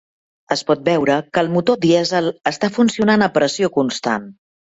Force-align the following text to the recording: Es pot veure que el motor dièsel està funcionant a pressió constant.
Es 0.53 0.61
pot 0.69 0.79
veure 0.87 1.17
que 1.37 1.41
el 1.45 1.51
motor 1.57 1.77
dièsel 1.83 2.31
està 2.53 2.71
funcionant 2.79 3.27
a 3.27 3.29
pressió 3.37 3.71
constant. 3.79 4.27